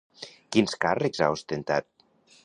[0.55, 1.89] Quins càrrecs ha ostentat?